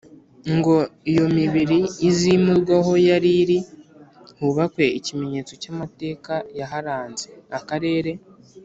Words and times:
ngo 0.55 0.75
iyo 1.11 1.25
mibiri 1.37 1.79
izimurwe 2.09 2.73
aho 2.79 2.93
yari 3.07 3.31
iri 3.41 3.59
hubakwe 4.39 4.85
Ikimenyetso 4.99 5.53
cy 5.61 5.69
amateka 5.73 6.33
yaharanze 6.59 7.27
Akarere 7.59 8.11